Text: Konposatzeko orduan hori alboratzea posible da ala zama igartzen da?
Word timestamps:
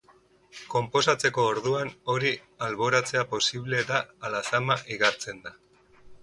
Konposatzeko 0.75 1.43
orduan 1.49 1.91
hori 2.13 2.31
alboratzea 2.69 3.23
posible 3.35 3.83
da 3.93 4.01
ala 4.31 4.41
zama 4.49 4.79
igartzen 4.97 5.45
da? 5.47 5.55